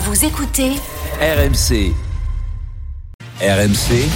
[0.00, 0.74] Vous écoutez
[1.20, 1.92] RMC.
[3.40, 4.06] RMC.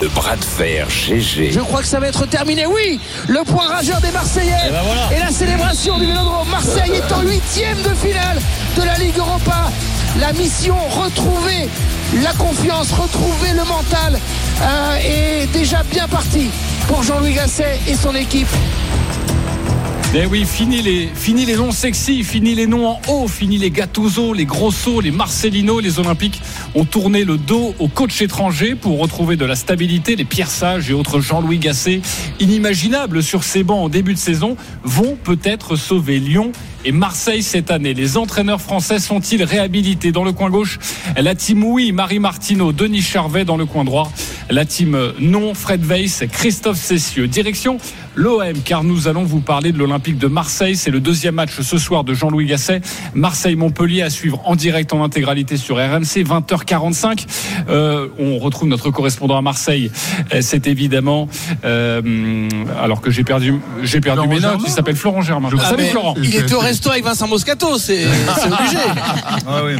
[0.00, 1.50] Le bras de fer GG.
[1.50, 2.66] Je crois que ça va être terminé.
[2.66, 4.70] Oui, le point rageur des Marseillais.
[5.10, 6.48] Et, la célébration du Vélodrome.
[6.48, 8.38] Marseille est en huitième de finale
[8.76, 9.72] de la Ligue Europa.
[10.20, 11.68] La mission, retrouver
[12.22, 14.20] la confiance, retrouver le mental
[14.62, 16.50] euh, est déjà bien partie
[16.86, 18.48] pour Jean-Louis Gasset et son équipe.
[20.18, 23.70] Eh oui, fini les, fini les noms sexy, fini les noms en haut, fini les
[23.70, 26.40] Gattuso, les Grosso, les Marcelino, les Olympiques
[26.74, 30.16] ont tourné le dos aux coachs étrangers pour retrouver de la stabilité.
[30.16, 32.00] Les Pierre Sage et autres Jean-Louis Gasset,
[32.40, 36.50] inimaginables sur ces bancs en début de saison, vont peut-être sauver Lyon
[36.86, 37.94] et Marseille cette année.
[37.94, 40.78] Les entraîneurs français sont-ils réhabilités Dans le coin gauche,
[41.16, 44.12] la team oui, Marie Martineau, Denis Charvet dans le coin droit.
[44.48, 47.26] La team non, Fred Weiss, Christophe Cessieux.
[47.26, 47.78] Direction
[48.16, 50.76] l'OM, car nous allons vous parler de l'Olympique de Marseille.
[50.76, 52.80] C'est le deuxième match ce soir de Jean-Louis Gasset.
[53.14, 57.26] Marseille-Montpellier à suivre en direct en intégralité sur RMC, 20h45.
[57.68, 59.90] Euh, on retrouve notre correspondant à Marseille.
[60.32, 61.28] Euh, c'est évidemment,
[61.64, 62.48] euh,
[62.80, 64.60] alors que j'ai perdu, j'ai perdu mes notes.
[64.64, 65.50] Il s'appelle Florent Germain.
[65.52, 66.14] Ah, Salut Florent.
[66.22, 68.78] Il est au resto avec Vincent Moscato, c'est obligé.
[69.48, 69.76] Ah oui.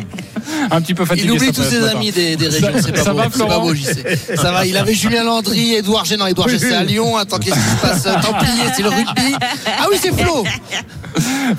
[0.70, 1.26] Un petit peu fatigué.
[1.28, 2.68] Il oublie tous ses amis des, des régions.
[2.82, 3.74] C'est pas, ça beau, va, pas beau.
[4.34, 4.64] Ça va.
[4.66, 6.26] Il avait Julien Landry, Edouard Génan.
[6.26, 7.16] Edouard c'est à Lyon.
[7.16, 9.34] Attends, qu'est-ce qui se passe Templier, c'est le rugby?
[9.78, 10.44] Ah oui, c'est Flo.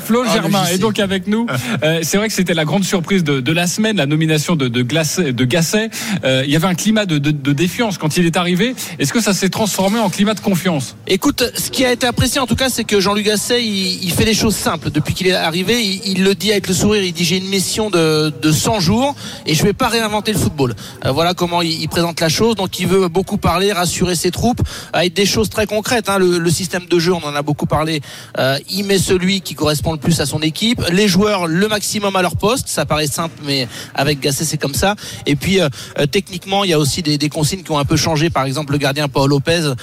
[0.05, 1.47] Flo Ah, Germain est donc avec nous.
[1.83, 4.67] Euh, c'est vrai que c'était la grande surprise de, de la semaine, la nomination de,
[4.67, 5.89] de, Glacé- de Gasset.
[6.23, 8.75] Euh, il y avait un climat de, de- de défiance quand il est arrivé.
[8.99, 10.95] Est-ce que ça s'est transformé en climat de confiance?
[11.07, 14.11] Écoute, ce qui a été apprécié en tout cas, c'est que Jean-Luc Gasset, il, il
[14.11, 14.89] fait les choses simples.
[14.91, 18.33] Depuis qu'il arrivé, il, le dit avec le sourire, il dit j'ai une mission de,
[18.41, 19.15] de 100 jours
[19.45, 20.75] et je vais pas réinventer le football.
[21.05, 22.55] Euh, voilà comment il, présente la chose.
[22.55, 24.61] Donc il veut beaucoup parler, rassurer ses troupes,
[24.93, 26.09] avec des choses très concrètes.
[26.09, 26.17] hein.
[26.17, 28.01] Le, système de jeu, on en a beaucoup parlé.
[28.39, 30.81] Euh, il met celui qui correspond le plus à son équipe.
[30.91, 32.67] Les joueurs, le maximum à leur poste.
[32.67, 34.95] Ça paraît simple, mais avec Gasset, c'est comme ça.
[35.25, 35.69] Et puis euh,
[36.11, 38.29] techniquement, il y a aussi des, des consignes qui ont un peu changé.
[38.29, 39.73] Par exemple, le gardien Paul Lopez,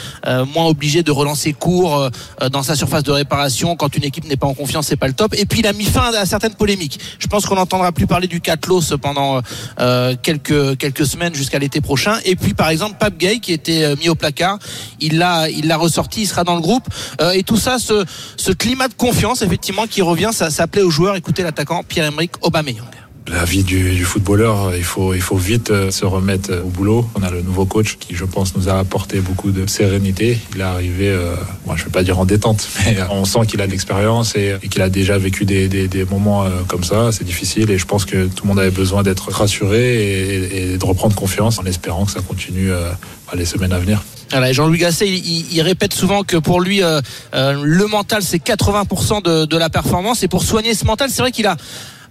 [0.52, 2.10] moins obligé de relancer court
[2.50, 3.76] dans sa surface de réparation.
[3.76, 5.23] Quand une équipe n'est pas en confiance, c'est pas le top.
[5.36, 6.98] Et puis il a mis fin à certaines polémiques.
[7.18, 9.40] Je pense qu'on n'entendra plus parler du Catlos pendant
[9.80, 12.18] euh, quelques quelques semaines jusqu'à l'été prochain.
[12.24, 14.58] Et puis par exemple, Pape Gay qui était euh, mis au placard,
[15.00, 16.84] il l'a il l'a ressorti, il sera dans le groupe.
[17.20, 18.04] Euh, et tout ça, ce,
[18.36, 21.16] ce climat de confiance effectivement qui revient, ça, ça plaît aux joueurs.
[21.16, 23.03] Écoutez l'attaquant Pierre-Emerick Aubameyang.
[23.26, 26.68] La vie du, du footballeur, il faut, il faut vite euh, se remettre euh, au
[26.68, 27.08] boulot.
[27.14, 30.38] On a le nouveau coach qui, je pense, nous a apporté beaucoup de sérénité.
[30.54, 31.34] Il est arrivé, euh,
[31.64, 34.36] moi, je vais pas dire en détente, mais euh, on sent qu'il a de l'expérience
[34.36, 37.12] et, qu'il a déjà vécu des, des, des moments euh, comme ça.
[37.12, 40.84] C'est difficile et je pense que tout le monde avait besoin d'être rassuré et, de
[40.84, 42.90] reprendre confiance en espérant que ça continue euh,
[43.34, 44.02] les semaines à venir.
[44.30, 47.00] Voilà, Jean-Louis Gasset, il, il- répète souvent que pour lui, euh,
[47.34, 50.22] euh, le mental, c'est 80% de, de la performance.
[50.22, 51.56] Et pour soigner ce mental, c'est vrai qu'il a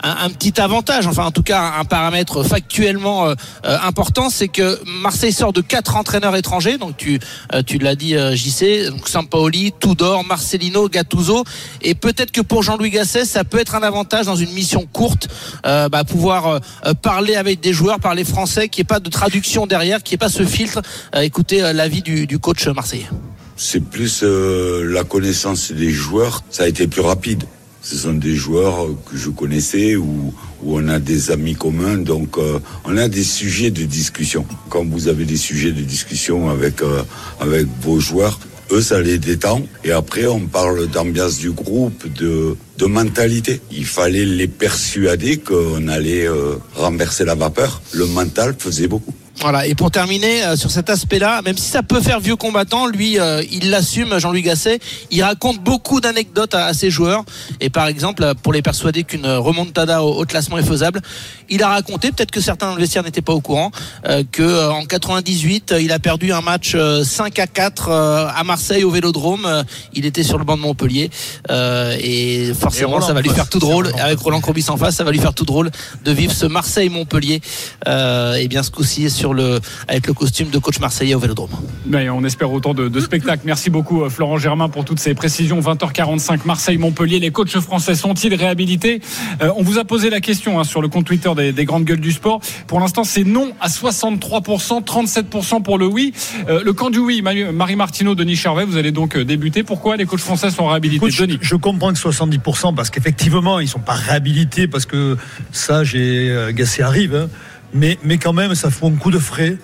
[0.03, 4.79] un, petit avantage, enfin en tout cas un paramètre factuellement euh, euh, important, c'est que
[4.85, 6.77] Marseille sort de quatre entraîneurs étrangers.
[6.77, 7.19] Donc tu,
[7.53, 11.43] euh, tu l'as dit, JC, donc Sampaoli, Tudor, Marcelino, Gattuso.
[11.81, 15.27] Et peut-être que pour Jean-Louis Gasset, ça peut être un avantage dans une mission courte,
[15.63, 16.59] bah, pouvoir
[17.01, 20.15] parler avec des joueurs, parler français, qu'il n'y ait pas de traduction derrière, qu'il n'y
[20.15, 20.81] ait pas ce filtre.
[21.15, 23.07] Écoutez l'avis du, coach marseillais.
[23.55, 27.43] C'est plus la connaissance des joueurs, ça a été plus rapide.
[27.83, 30.33] Ce sont des joueurs que je connaissais ou
[30.65, 34.45] on a des amis communs, donc euh, on a des sujets de discussion.
[34.69, 37.03] Quand vous avez des sujets de discussion avec euh,
[37.41, 38.39] avec vos joueurs,
[38.71, 39.63] eux ça les détend.
[39.83, 43.59] Et après on parle d'ambiance du groupe, de de mentalité.
[43.69, 47.81] Il fallait les persuader qu'on allait euh, renverser la vapeur.
[47.93, 49.13] Le mental faisait beaucoup.
[49.39, 49.65] Voilà.
[49.65, 53.19] Et pour terminer euh, sur cet aspect-là, même si ça peut faire vieux combattant, lui,
[53.19, 54.79] euh, il l'assume, Jean-Louis Gasset.
[55.11, 57.23] Il raconte beaucoup d'anecdotes à, à ses joueurs.
[57.59, 61.01] Et par exemple, euh, pour les persuader qu'une remontada au, au classement est faisable,
[61.49, 63.71] il a raconté, peut-être que certains dans le vestiaire n'étaient pas au courant,
[64.07, 67.89] euh, que euh, en 98, euh, il a perdu un match euh, 5 à 4
[67.89, 69.45] euh, à Marseille au Vélodrome.
[69.45, 69.63] Euh,
[69.93, 71.09] il était sur le banc de Montpellier.
[71.49, 73.91] Euh, et forcément, Roland ça va lui faire tout drôle.
[73.99, 75.71] Avec Roland Courbis en face, ça va lui faire tout drôle
[76.05, 77.41] de vivre ce Marseille-Montpellier.
[77.87, 81.19] Euh, et bien ce coup-ci sur sur le, avec le costume de coach marseillais au
[81.19, 81.49] Vélodrome.
[81.85, 83.43] Mais on espère autant de, de spectacles.
[83.45, 85.61] Merci beaucoup euh, Florent Germain pour toutes ces précisions.
[85.61, 87.19] 20h45 Marseille-Montpellier.
[87.19, 88.99] Les coachs français sont-ils réhabilités?
[89.41, 91.85] Euh, On vous a posé la question hein, sur le compte Twitter des, des grandes
[91.85, 92.41] gueules du sport.
[92.67, 96.11] Pour l'instant, c'est non à 63%, 37% pour le oui.
[96.49, 99.63] Euh, le camp du oui, Manu- Marie Martineau, Denis Charvet, vous allez donc débuter.
[99.63, 101.37] Pourquoi les coachs français sont réhabilités Écoute, Denis?
[101.41, 105.15] je comprends que 70% parce qu'effectivement, ils sont pas réhabilités parce que
[105.53, 107.29] ça, j'ai euh, Gassé arrive, hein.
[107.73, 109.57] Mais, mais quand même, ça fait un coup de frais.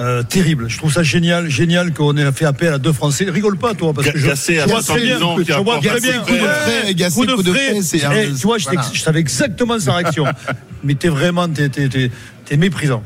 [0.00, 0.68] euh, terrible.
[0.68, 3.26] Je trouve ça génial, génial qu'on ait fait appel à deux Français.
[3.28, 5.52] Rigole pas, toi, parce que je, Gassé à je vois très 70 bien, ans, je
[5.54, 6.20] vois très bien.
[6.22, 7.82] Coup de frais, Gassé, coup de coup de frais.
[7.82, 8.82] frais, un- Eh, tu vois, je, voilà.
[8.92, 10.24] je savais exactement sa réaction.
[10.84, 12.10] mais t'es vraiment, t'es, t'es, t'es-
[12.44, 13.02] t'es méprisant.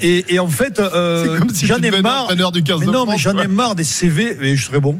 [0.00, 2.22] Et, et en fait, euh, si j'en ai marre.
[2.24, 4.36] entraîneur du 15 mais de non, mais France, j'en ai marre des CV.
[4.40, 4.98] Mais je serais bon.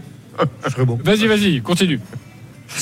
[0.66, 0.98] Je serais bon.
[1.02, 2.00] Vas-y, vas-y, continue.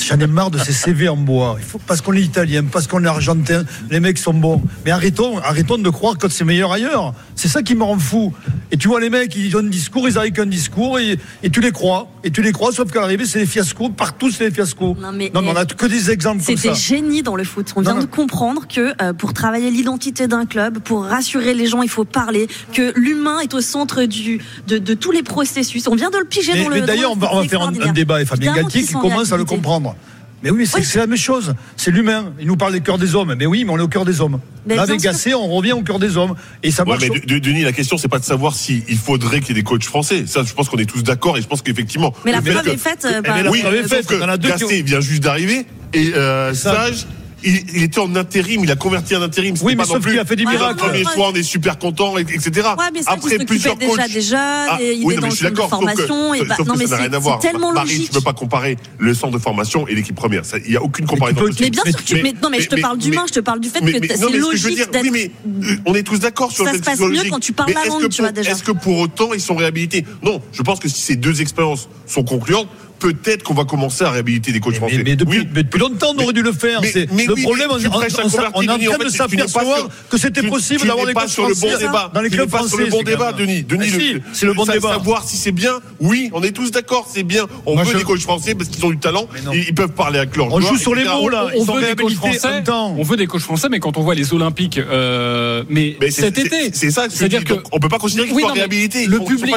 [0.07, 1.55] J'en ai marre de ces CV en bois.
[1.59, 4.61] Il faut, parce qu'on est italien, parce qu'on est argentin, les mecs sont bons.
[4.85, 7.13] Mais arrêtons, arrêtons de croire que c'est meilleur ailleurs.
[7.35, 8.33] C'est ça qui me rend fou.
[8.71, 11.49] Et tu vois, les mecs, ils ont un discours, ils arrivent qu'un discours, et, et
[11.49, 12.07] tu les crois.
[12.23, 13.89] Et tu les crois, sauf qu'à l'arrivée, c'est des fiascos.
[13.89, 14.95] Partout, c'est des fiascos.
[14.99, 16.73] Non, mais- on a que des exemples comme C'est ça.
[16.73, 17.73] des génies dans le foot.
[17.75, 18.01] On Non, vient non.
[18.01, 22.05] de comprendre que euh, pour travailler l'identité d'un club, pour rassurer les gens, il faut
[22.05, 25.87] parler, que l'humain est au centre du, de, de tous les processus.
[25.87, 26.75] On vient de le piger Mais, dans le.
[26.75, 28.93] mais dans d'ailleurs, on le va, on faire un, un débat et Fabien Galtier qui
[28.93, 29.55] commence à le réhabilités.
[29.79, 29.97] Comprendre.
[30.41, 30.85] Mais oui, mais c'est Oui.
[30.95, 31.53] la même chose.
[31.75, 32.31] C'est l'humain.
[32.39, 33.35] Il nous parle des cœurs des hommes.
[33.37, 34.39] Mais oui, mais on est au cœur des hommes.
[34.65, 35.01] Mais Là, avec.
[35.01, 36.33] Gassé, on revient au cœur des hommes.
[36.63, 37.01] Et ça Ouais, marche.
[37.11, 39.61] mais De- De- Denis, la question, c'est pas de savoir s'il faudrait qu'il y ait
[39.61, 40.23] des coachs français.
[40.27, 42.13] Ça, je pense qu'on est tous d'accord et je pense qu'effectivement.
[42.23, 43.03] Mais la preuve est faite.
[43.03, 44.13] euh, Eh, par- mais la Oui, preuve est faite.
[44.39, 46.53] Gassé vient juste d'arriver et euh.
[46.53, 47.05] Sage,
[47.43, 49.55] il, il était en intérim, il a converti en intérim.
[49.61, 50.75] Oui, mais pas non sauf plus qu'il a fait des miracles.
[50.83, 52.49] Le premier choix, on est super content, et- etc.
[52.77, 54.19] Ouais, mais ça, Après il plusieurs déjà coachs.
[54.21, 55.69] jeunes, Ah, il oui, est non, dans mais le je suis centre de d'accord.
[55.69, 56.33] sauf que- formation.
[56.33, 57.39] et bah, sauf non, que mais ça n'a c'est rien à voir.
[57.39, 58.05] tellement Marie, logique.
[58.07, 60.45] tu peux pas comparer le centre de formation et l'équipe première.
[60.45, 61.41] Ça, Il n'y a aucune comparaison.
[61.59, 63.59] Mais bien sûr, que tu- mais, non, mais je te parle d'humain, je te parle
[63.59, 65.11] du fait mais- que c'est logique oui, d'être.
[65.11, 65.31] mais
[65.69, 67.31] euh, on est tous d'accord sur Ça le se fait que passe c'est mieux logique.
[67.31, 68.51] quand tu parles Mais la est-ce langue, que tu vois, pour- déjà.
[68.51, 70.05] Est-ce que pour autant ils sont réhabilités?
[70.23, 72.67] Non, je pense que si ces deux expériences sont concluantes,
[72.99, 75.01] peut-être qu'on va commencer à réhabiliter des coachs Mais, français.
[75.03, 75.47] mais depuis, Oui.
[75.53, 76.81] mais depuis longtemps, on aurait dû le faire.
[76.81, 79.03] Mais- C'est- mais le oui, problème, mais on, on- on- on est en train fait,
[79.05, 82.11] de s'apercevoir que c'était possible d'avoir des coachs sur le bon français débat.
[82.13, 82.67] dans les clubs français.
[82.69, 83.63] sur le bon c'est débat, Denis.
[83.63, 83.89] Denis,
[84.33, 84.89] c'est le bon débat.
[84.93, 87.45] Savoir si c'est bien, oui, on est tous d'accord, c'est bien.
[87.65, 90.19] On Moi, veut je- des coachs français parce qu'ils ont du talent, ils peuvent parler
[90.19, 91.47] avec leur On joue sur les mots, là.
[91.57, 92.63] on veut des coachs français.
[92.69, 96.35] On veut des coachs français, mais quand on voit les Olympiques, euh, mais, c'est- cet
[96.35, 97.45] c'est- été, c'est ça c'est-à-dire dis.
[97.45, 99.05] que Donc, on peut pas considérer qu'ils soient réhabilités.
[99.05, 99.55] Le public,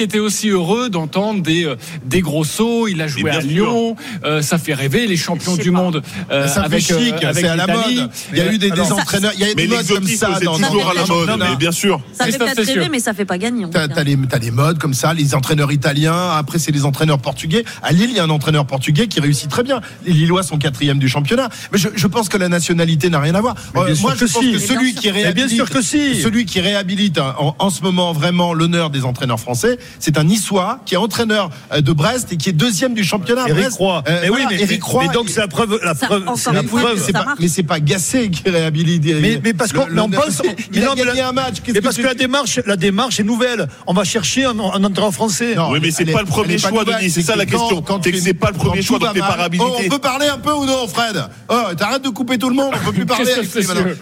[0.00, 2.63] était aussi heureux d'entendre des euh, des gros sauts.
[2.88, 3.50] Il a joué à sûr.
[3.50, 5.78] Lyon, euh, ça fait rêver les champions du pas.
[5.78, 8.10] monde euh, ça avec fait chic, euh, avec c'est à la mode.
[8.32, 10.44] Il y a eu des, des entraîneurs, il y a des modes comme ça c'est
[10.44, 11.54] dans toujours à la mode, non, mais non.
[11.56, 12.00] bien sûr.
[12.12, 13.66] Ça fait peut-être rêver, mais ça fait pas gagner.
[13.70, 17.64] T'as t'as les modes comme ça, les entraîneurs italiens, après c'est les entraîneurs portugais.
[17.82, 19.80] À Lille, il y a un entraîneur portugais qui réussit très bien.
[20.06, 21.48] Les Lillois sont quatrième du championnat.
[21.72, 23.54] Mais je, je pense que la nationalité n'a rien à voir.
[23.76, 24.52] Euh, moi, je pense si.
[24.52, 26.20] que celui qui bien réhabilite, sûr que si.
[26.20, 30.80] celui qui réhabilite en, en ce moment vraiment l'honneur des entraîneurs français, c'est un Niçois
[30.86, 33.42] qui est entraîneur de Brest et qui est deuxième du championnat.
[33.48, 33.76] Eric Brest.
[33.78, 34.02] Roy.
[34.08, 35.04] Euh, mais oui, mais, Eric Roy.
[35.06, 37.12] mais donc c'est la preuve, la Ça, preuve, la fois, preuve.
[37.12, 37.38] pas, marche.
[37.40, 39.04] mais c'est pas Gassé qui réhabilite.
[39.20, 40.42] Mais- mais parce qu'on- on pense-
[40.72, 41.56] il mais a non, gagné la- un match.
[41.66, 43.68] Mais que parce que la démarche, la démarche est nouvelle.
[43.86, 45.54] On va chercher un, un entraîneur français.
[45.54, 47.82] Non, Oui, mais c'est pas le premier choix, Denis, c'est ça la question.
[47.82, 50.26] quand C'est que tu- c'est pas le premier choix, donc t'es pas on peut parler
[50.28, 53.06] un peu ou non, Fred Oh, T'arrêtes de couper tout le monde, on peut plus
[53.06, 53.24] parler.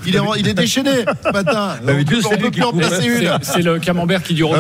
[0.06, 0.90] Il est, déchaîné
[1.24, 1.76] ce matin.
[1.82, 3.30] On D'habitude, peut, c'est on peut plus en placer une.
[3.42, 4.58] C'est le camembert qui dure hein.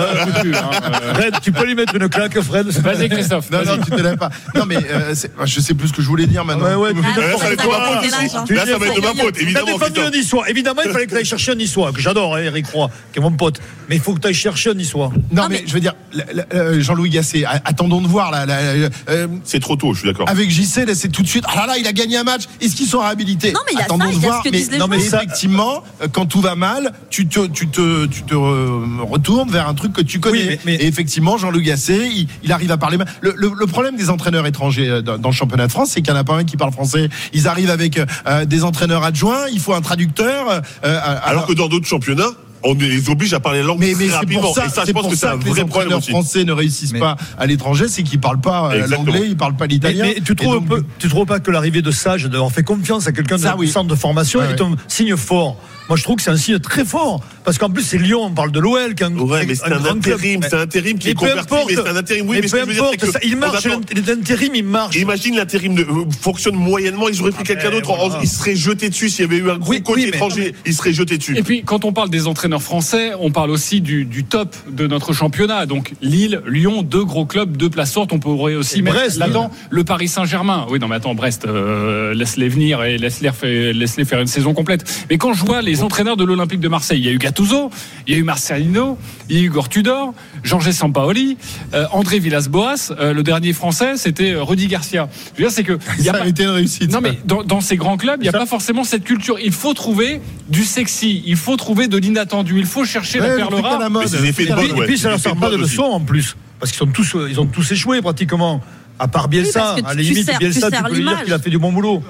[1.14, 2.66] Fred, tu peux lui mettre une claque, Fred.
[2.68, 3.50] Vas-y Christophe.
[3.50, 3.78] Non, vas-y.
[3.78, 4.30] non, tu te lèves pas.
[4.54, 6.64] Non, mais euh, c'est- je sais plus ce que je voulais dire maintenant.
[6.66, 8.50] Ouais, ouais, tu Ah, Là, ça va être de ma faute.
[8.50, 9.66] Là, ça va être de ma faute, T'as évidemment.
[9.66, 10.14] défendu un Christophe.
[10.14, 10.50] Niçois.
[10.50, 13.18] Évidemment, il fallait que tu ailles chercher un Niçois, que j'adore, hein, Eric Roy, qui
[13.18, 13.60] est mon pote.
[13.88, 15.10] Mais il faut que tu ailles chercher un Niçois.
[15.30, 18.08] Non, Non, mais, mais- je veux dire, la- la- euh, Jean-Louis Gasset, a- attendons de
[18.08, 18.30] voir.
[18.30, 20.28] Là, euh, C'est trop tôt, je suis d'accord.
[20.28, 21.44] avec JC, là, c'est tout de suite.
[21.48, 22.42] Ah là là, il a gagné un match.
[22.60, 24.28] Est-ce qu'ils sont réhabilités Non, mais il y a Attendons ça, de il y a
[24.28, 24.38] voir.
[24.42, 25.16] ce que mais disent les non, mais gens.
[25.18, 29.68] effectivement, euh, quand tout va mal, tu te, tu te, tu te euh, retournes vers
[29.68, 30.38] un truc que tu connais.
[30.38, 32.98] Oui, mais- mais- Et effectivement, Jean-Louis Gasset, il, il arrive à parler.
[33.20, 36.02] Le, le- le problème des entraîneurs étrangers euh, dans, dans le championnat de France, c'est
[36.02, 37.08] qu'il n'y en a pas un qui parle français.
[37.32, 39.48] Ils arrivent avec euh, des entraîneurs adjoints.
[39.52, 40.62] Il faut un traducteur.
[40.84, 42.30] euh, Alors que dans d'autres championnats,
[42.64, 44.40] on les oblige à parler la langue mais, mais très c'est rapidement.
[44.42, 45.98] pour ça, Et ça, je pense pour que c'est ça un que les problème entraîneurs
[45.98, 46.10] aussi.
[46.10, 49.56] français ne réussissent Mais- pas à l'étranger, c'est qu'ils parlent pas euh, l'anglais, ils parlent
[49.56, 50.04] pas l'italien.
[50.04, 53.08] mais tu trouves, donc, peu- tu trouves pas que l'arrivée de Sage, d'avoir fait confiance
[53.08, 53.68] à quelqu'un de Ça, oui.
[53.68, 55.56] centre de formation, Ouais, est un signe fort
[55.92, 57.20] Moi, je trouve que c'est un signe très fort.
[57.44, 58.94] Parce qu'en plus, c'est Lyon, on parle de l'OL.
[59.18, 61.66] Ouais, mais c'est un intérim, c'est un intérim qui Mais est converti, importe.
[61.68, 62.24] mais c'est un intérim.
[62.28, 63.66] Oui, mais mais ce peu dire, importe, que ça- il on marche.
[64.06, 64.96] L'intérim, il marche.
[64.96, 65.84] Imagine l'intérim euh,
[66.18, 68.20] fonctionne moyennement, ils auraient pris quelqu'un d'autre, voilà.
[68.22, 69.10] il serait jeté dessus.
[69.10, 71.36] S'il y avait eu un gros Oui, coach oui, mais- étranger, il serait jeté dessus.
[71.36, 74.86] Et puis, quand on parle des entraîneurs français, on parle aussi du, du top de
[74.86, 75.66] notre championnat.
[75.66, 78.14] Donc, Lille, Lyon, deux gros clubs, deux places sortes.
[78.14, 80.64] On pourrait aussi Et mettre Brest, là-dedans le Paris Saint-Germain.
[80.70, 84.84] Oui, non, mais attends, Brest, euh, laisse-les venir et laisse-les faire une saison complète.
[85.10, 87.00] Mais quand je vois les entraîneurs de l'Olympique de Marseille.
[87.00, 87.70] Il y a eu Gattuso,
[88.06, 88.98] il y a eu Marcelino,
[89.28, 91.36] il y a eu Igor Tudor, Jean-Gé Sampaoli,
[91.74, 92.92] euh, André Villas-Boas.
[92.98, 95.08] euh, le dernier français, c'était euh, Rudy Garcia.
[95.36, 96.90] Je veux dire, c'est que y a Ça pas- a été une réussite.
[96.92, 99.36] non mais dans, dans ces grands clubs, il n'y a pas forcément cette culture.
[99.42, 103.32] Il faut trouver du sexy, il faut trouver de l'inattendu, il faut chercher Ouais, la
[103.34, 103.78] le perle rare.
[103.78, 104.02] la mode.
[104.04, 104.86] Mais c'est des effets de Et puis, mode, et ouais.
[104.86, 106.36] puis, ça leur sert pas de leçon en plus.
[106.60, 108.60] Parce qu'ils sont tous, ils ont tous échoué pratiquement.
[108.98, 111.02] À part Bielsa, que à la tu limite, sers- tu Bielsa, tu sers peux lui
[111.04, 112.02] dire qu'il a fait du bon boulot.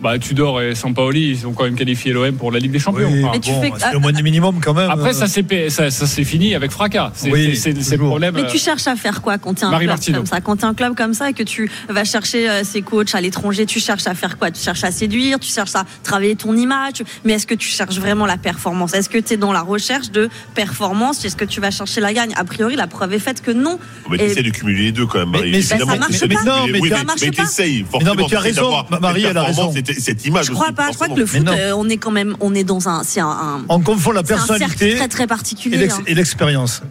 [0.00, 3.08] Bah, Tudor et Sampaoli, ils ont quand même qualifié l'OM pour la Ligue des Champions.
[3.10, 4.88] Oui, Enfin, Mais tu bon, fais- c'est le moins du minimum quand même.
[4.90, 7.10] Après, ça s'est ça, ça fini avec fracas.
[7.14, 8.34] C'est Oui, le problème.
[8.36, 10.40] Mais euh, tu cherches à faire quoi quand tu es un Marie club comme ça
[10.40, 13.20] Quand tu un club comme ça et que tu vas chercher euh, ces coachs à
[13.20, 14.50] l'étranger, tu cherches à faire quoi?
[14.52, 17.96] Tu cherches à séduire, tu cherches à travailler ton image, mais est-ce que tu cherches
[17.98, 18.94] vraiment la performance?
[18.94, 21.24] Est-ce que tu es dans la recherche de performance?
[21.24, 22.32] Est-ce que tu vas chercher la gagne?
[22.36, 23.78] A priori, la preuve est faite que non.
[24.10, 25.50] Mais Et- tu essaies de cumuler les deux quand même, Mais- Marie.
[25.52, 26.44] mais ça marche pas.
[26.44, 27.42] Non, mais oui, ça mais, marche mais pas.
[27.42, 28.14] t'essayes, Mais forcément.
[28.14, 29.72] non, mais tu as raison, Marie, elle a raison.
[29.94, 30.88] Cette, cette image Je crois aussi, pas.
[30.90, 33.20] Je crois que le foot, euh, on est quand même, on est dans un, c'est
[33.20, 35.88] un, un- On confond la c'est un cercle personnalité très très et particulier.
[35.90, 36.02] hein.
[36.06, 36.82] et l'expérience.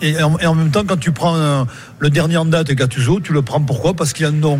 [0.00, 1.64] Et, en et en même temps, quand tu prends euh,
[1.98, 3.94] le dernier en date, Gattuso, tu le prends pourquoi?
[3.94, 4.58] Parce qu'il a un nom.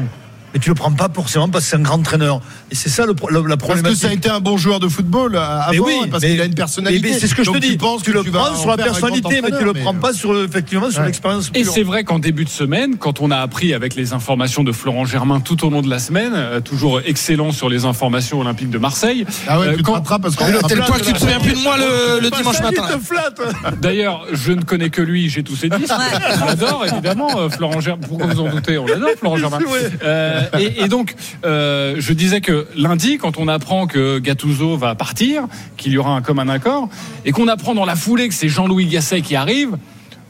[0.54, 2.40] Mais tu le prends pas forcément parce que c'est un grand entraîneur.
[2.70, 3.96] Et c'est ça le, la, la Parce problématique.
[4.00, 6.40] que ça a été un bon joueur de football euh, avant, Mais oui, parce qu'il
[6.40, 7.08] a une personnalité.
[7.10, 7.72] mais c'est ce que je Donc te dis.
[7.72, 9.94] Tu, penses tu que le tu prends en sur la personnalité, mais tu le prends
[9.94, 11.06] pas sur effectivement sur Ouais.
[11.06, 11.50] l'expérience.
[11.54, 14.70] Et c'est vrai qu'en début de semaine, quand on a appris avec les informations de
[14.72, 18.70] Florent Germain tout au long de la semaine, euh, toujours excellent sur les informations olympiques
[18.70, 19.26] de Marseille.
[19.48, 21.40] Ah ouais, euh, tu te quand- rattrapes parce qu'on tel point que tu te souviens
[21.40, 22.82] plus de moi le, dimanche matin.
[22.92, 23.40] te flatte.
[23.80, 25.90] D'ailleurs, je ne connais que lui, j'ai tous ses disques.
[25.90, 26.34] Ouais.
[26.42, 28.06] On l'adore, évidemment, euh, Florent Germain.
[28.08, 28.78] Pourquoi vous en doutez?
[28.78, 29.58] On l'adore, Florent Germain.
[30.04, 34.94] Euh, et, et donc, euh, je disais que lundi, quand on apprend que Gattuso va
[34.94, 35.44] partir,
[35.76, 36.88] qu'il y aura un commun accord,
[37.24, 39.76] et qu'on apprend dans la foulée que c'est Jean-Louis Gasset qui arrive,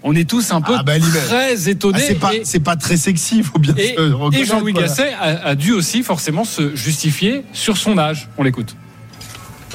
[0.03, 1.99] on est tous un peu Ah, bah, très étonnés.
[2.01, 4.43] Ah, c'est pas, et- c'est pas très sexy, il faut bien et, se reconnaître.
[4.43, 4.89] et Jean-Louis voilà.
[4.89, 8.29] Gasset a, a dû aussi forcément se justifier sur son âge.
[8.37, 8.77] On l'écoute.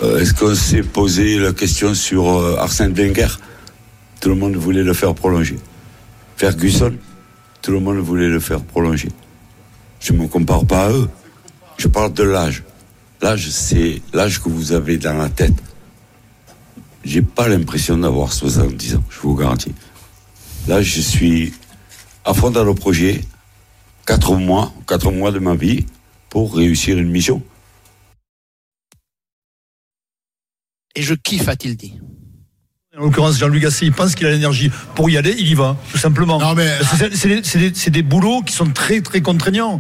[0.04, 3.28] Euh, Est-ce qu'on s'est posé la question sur euh, Arsène Wenger?
[4.22, 5.58] Tout le monde voulait le faire prolonger.
[6.38, 6.94] Ferguson,
[7.62, 9.10] tout le monde voulait le faire prolonger.
[10.00, 11.10] Je ne me compare pas à eux.
[11.78, 12.64] Je parle de l'âge.
[13.22, 15.54] L'âge, c'est l'âge que vous avez dans la tête.
[17.04, 19.74] J'ai pas l'impression d'avoir 70 ans, je vous garantis.
[20.68, 21.54] Là, je suis
[22.26, 23.22] à fond dans le projet,
[24.06, 25.86] quatre mois, quatre mois de ma vie
[26.30, 27.42] pour réussir une mission.
[30.96, 32.00] Et je kiffe, a-t-il dit.
[33.00, 35.78] En l'occurrence, Jean-Luc Gasset, il pense qu'il a l'énergie pour y aller, il y va,
[35.92, 36.38] tout simplement.
[36.38, 39.80] Non, mais- c'est- c'est des- c'est des, c'est des boulots qui sont très très contraignants.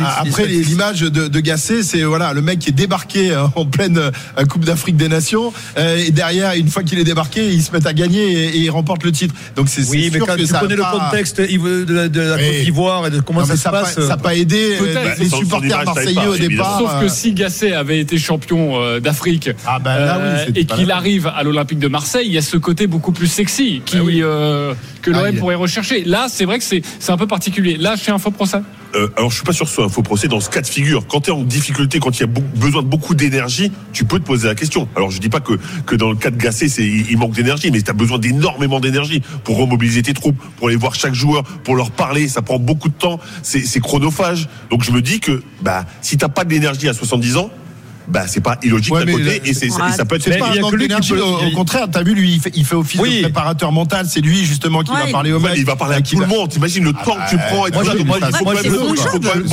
[0.00, 3.64] Ah, Après, l'image de, de Gasset, c'est voilà le mec qui est débarqué euh, en
[3.66, 7.62] pleine euh, Coupe d'Afrique des Nations euh, et derrière, une fois qu'il est débarqué, il
[7.62, 9.34] se met à gagner et, et il remporte le titre.
[9.56, 11.92] Donc c'est Oui, mais sûr quand que tu ça a connais le pas- contexte de
[11.94, 12.42] la, de la Oui.
[12.42, 13.94] Côte d'Ivoire et de comment Non, ça se n'a passe.
[13.94, 15.18] pas, ça a pas aidé euh, Peut-être.
[15.20, 16.78] les supporters marseillais pas, au départ.
[16.78, 20.44] Sauf que euh, si Gasset avait été champion euh, d'Afrique Ah bah là, oui, euh,
[20.46, 23.26] c'était et qu'il arrive à l'Olympique de Marseille, il y a ce côté beaucoup plus
[23.28, 24.20] sexy qui, Bah oui.
[24.22, 26.04] euh, que l'OM pourrait rechercher.
[26.04, 27.76] Là, c'est vrai que c'est un peu particulier.
[27.76, 28.58] Là, chez Info Procès.
[28.94, 30.60] Euh, alors je suis pas sûr que ce soit un faux procès dans ce cas
[30.60, 31.06] de figure.
[31.06, 34.18] Quand tu es en difficulté, quand il y a besoin de beaucoup d'énergie, tu peux
[34.18, 34.88] te poser la question.
[34.96, 35.54] Alors je dis pas que,
[35.86, 38.18] que dans le cas de Gasset, c'est, il il manque d'énergie, mais tu as besoin
[38.18, 42.28] d'énormément d'énergie pour remobiliser tes troupes, pour aller voir chaque joueur, pour leur parler.
[42.28, 44.48] Ça prend beaucoup de temps, c'est, c'est chronophage.
[44.70, 47.50] Donc je me dis que bah si t'as pas d'énergie à 70 ans,
[48.08, 49.90] bah c'est pas illogique Ouais, d'un côté le- et, c'est, Ouais.
[49.90, 52.40] et ça peut être pas un manque d'énergie, peut- au, contraire, t'as vu, lui, il
[52.40, 53.18] fait, il fait office Oui.
[53.18, 55.96] de préparateur mental, c'est lui justement qui Ouais, va parler au mais il va parler
[55.96, 56.48] à qui tout va- le monde.
[56.50, 57.92] T'imagines le temps que tu bah, prends et tout ça.
[57.92, 58.44] je- Donc, moi, il faut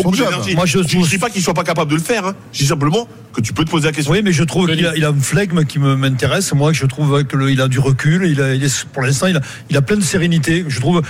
[0.04, 0.56] beaucoup- d'énergie.
[0.56, 2.26] Moi, je- je dis pas qu'il soit pas capable de le faire.
[2.26, 2.36] hein.
[2.54, 4.13] Je dis simplement que tu peux te poser la question.
[4.13, 6.54] Oui, mais je trouve qu'il a, il a un flegme qui me- m'intéresse.
[6.54, 8.25] Moi, je trouve qu'il a du recul.
[8.25, 10.65] Il a, il est- pour l'instant, il a, il a plein de sérénité.
[10.68, 11.01] Je trouve,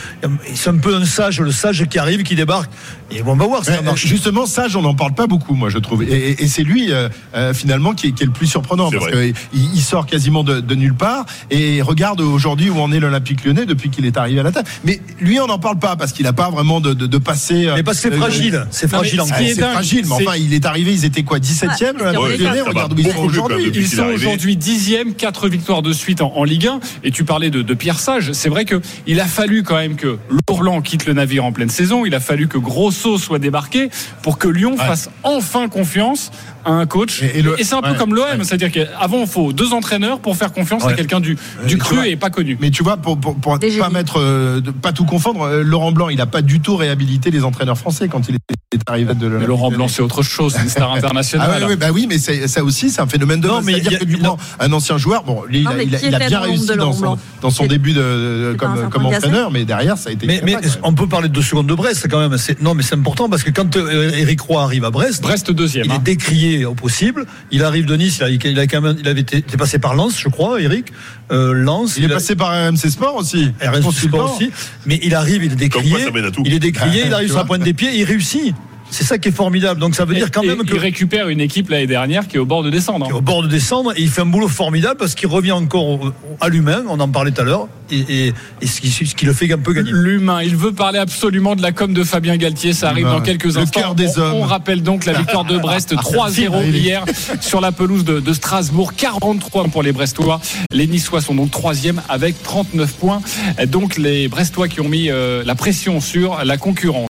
[0.56, 2.72] c'est un peu un sage, le sage qui arrive, qui débarque.
[3.12, 4.06] Et on va voir si ça marche.
[4.08, 6.02] Justement, Sage, on n'en parle pas beaucoup, moi, je trouve.
[6.04, 8.90] Et, et- et c'est lui, euh, euh, finalement, qui est, qui est le plus surprenant.
[8.90, 9.34] Parce qu'il
[9.76, 11.26] il sort quasiment de, de nulle part.
[11.52, 14.66] Et regarde aujourd'hui où en est l'Olympique lyonnais depuis qu'il est arrivé à la tête.
[14.84, 17.68] Mais lui, on n'en parle pas parce qu'il n'a pas vraiment de, de, de passé.
[17.68, 18.66] euh, Mais parce que c'est fragile.
[18.72, 19.20] C'est fragile
[19.56, 23.12] c'est fragile, mais enfin, il est arrivé, ils étaient quoi, 17e Ouais, Regarde où ils
[23.12, 23.72] sont aujourd'hui.
[23.74, 26.80] Ils sont dixième, quatre victoires de suite en, en Ligue 1.
[27.04, 28.32] Et tu parlais de, de Pierre Sage.
[28.34, 30.18] C'est vrai que il a fallu quand même que
[30.50, 32.06] Lourlan quitte le navire en pleine saison.
[32.06, 33.90] Il a fallu que Grosso soit débarqué
[34.22, 36.32] pour que Lyon fasse enfin confiance
[36.66, 37.22] à un coach.
[37.22, 38.44] Et- Et, et le- c'est un peu ouais, comme l'OM, ouais.
[38.44, 42.08] c'est-à-dire qu'avant il faut deux entraîneurs pour faire confiance à quelqu'un du, du cru vois-
[42.08, 42.58] et pas connu.
[42.60, 43.80] Mais tu vois, pour, pour, pour pas génies.
[43.94, 47.44] mettre, euh, pas tout confondre, euh, Laurent Blanc, il n'a pas du tout réhabilité les
[47.44, 48.40] entraîneurs français quand il est
[48.88, 49.72] arrivé de Mais l'Olympique Laurent.
[49.72, 51.62] Blanc, c'est autre chose, c'est une star Ah internationale.
[51.64, 53.92] ouais, ouais, bah oui, mais c'est- ça aussi, c'est un phénomène de Non, mais C'est-à-dire
[53.92, 55.96] il y a- que prends un ancien joueur, bon, lui, il Non, a, mais il
[55.96, 59.66] a- qui il a était bien réussi dans son, dans début de, comme, entraîneur, mais
[59.66, 60.26] derrière, ça a été.
[60.28, 60.42] Mais,
[60.84, 62.36] on peut parler de deux secondes de Brest quand même.
[62.62, 65.86] Non, mais c'est important parce que quand euh, Eric Roy arrive à Brest, Brest deuxième.
[65.86, 65.96] il hein.
[65.96, 67.26] est décrié décrié au possible.
[67.52, 69.80] Il arrive de Nice, il, a, il, a quand même, il avait été, été passé
[69.80, 70.94] par Lens, je crois, Eric.
[71.32, 71.96] Euh, Lens.
[71.98, 73.52] Il est a- passé par RMC Sport aussi.
[73.62, 73.92] RMC.
[73.92, 74.52] Sport aussi.
[74.86, 75.92] Mais il arrive, il est décrié.
[75.92, 76.22] quoi.
[76.46, 78.56] Il est décrié, il arrive sur la pointe des pieds, il réussit.
[78.92, 79.80] C'est ça qui est formidable.
[79.80, 82.28] Donc ça veut dire quand Et- même et que il récupère une équipe l'année dernière
[82.28, 83.06] qui est au bord de descendre.
[83.06, 83.18] qui est hein.
[83.18, 86.12] au bord de descendre et il fait un boulot formidable parce qu'il revient encore au-
[86.40, 89.26] à l'humain, on en parlait tout à l'heure, et, et- et ce, qui, ce qui
[89.26, 89.92] le fait un peu gagner.
[89.94, 93.44] L'humain, il veut parler absolument de la com de Fabien Galtier, ça arrive dans quelques
[93.46, 93.80] Le instants.
[93.82, 94.34] cœur des on, hommes.
[94.36, 97.04] on rappelle donc la victoire de Brest 3-0 Il est- hier
[97.42, 100.40] sur la pelouse de, de Strasbourg, 43 pour les Brestois.
[100.72, 103.22] Les Niçois sont donc troisième avec 39 points.
[103.68, 107.04] Donc les Brestois qui ont mis euh, la pression sur la concurrence.